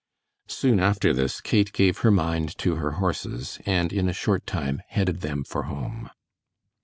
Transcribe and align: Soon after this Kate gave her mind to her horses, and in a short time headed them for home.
Soon 0.47 0.79
after 0.79 1.13
this 1.13 1.39
Kate 1.41 1.71
gave 1.73 1.99
her 1.99 2.09
mind 2.09 2.57
to 2.57 2.77
her 2.77 2.93
horses, 2.93 3.59
and 3.67 3.93
in 3.93 4.09
a 4.09 4.13
short 4.13 4.47
time 4.47 4.81
headed 4.87 5.21
them 5.21 5.43
for 5.43 5.65
home. 5.69 6.09